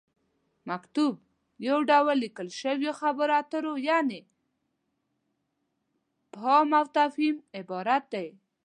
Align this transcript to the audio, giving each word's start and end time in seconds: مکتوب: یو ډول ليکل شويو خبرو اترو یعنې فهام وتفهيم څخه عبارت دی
مکتوب: 0.69 1.13
یو 1.67 1.77
ډول 1.89 2.15
ليکل 2.23 2.47
شويو 2.59 2.91
خبرو 2.99 3.33
اترو 3.41 3.73
یعنې 3.89 4.19
فهام 6.31 6.67
وتفهيم 6.79 7.35
څخه 7.43 7.47
عبارت 7.59 8.03
دی 8.13 8.27